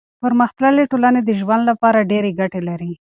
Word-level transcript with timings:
پرمختللي 0.21 0.83
ټولنې 0.91 1.21
د 1.23 1.29
ژوند 1.39 1.63
لپاره 1.69 2.07
ډېر 2.11 2.25
ګټې 2.39 2.61
لري. 2.69 2.91